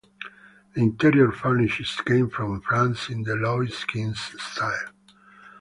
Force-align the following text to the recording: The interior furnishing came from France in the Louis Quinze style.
The 0.73 0.81
interior 0.81 1.31
furnishing 1.31 1.85
came 2.05 2.27
from 2.31 2.59
France 2.61 3.07
in 3.09 3.21
the 3.21 3.35
Louis 3.35 3.83
Quinze 3.85 4.17
style. 4.41 4.93